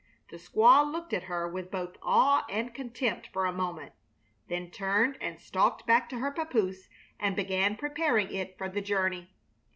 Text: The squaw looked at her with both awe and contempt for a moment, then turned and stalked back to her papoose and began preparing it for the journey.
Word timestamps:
The 0.29 0.37
squaw 0.37 0.91
looked 0.91 1.13
at 1.13 1.25
her 1.25 1.47
with 1.47 1.69
both 1.69 1.97
awe 2.01 2.43
and 2.49 2.73
contempt 2.73 3.27
for 3.31 3.45
a 3.45 3.53
moment, 3.53 3.91
then 4.47 4.71
turned 4.71 5.15
and 5.21 5.39
stalked 5.39 5.85
back 5.85 6.09
to 6.09 6.17
her 6.17 6.31
papoose 6.31 6.89
and 7.19 7.35
began 7.35 7.75
preparing 7.75 8.33
it 8.33 8.57
for 8.57 8.67
the 8.67 8.81
journey. 8.81 9.35